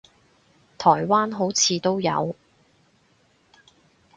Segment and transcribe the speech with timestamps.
[0.79, 2.35] 台灣好似都有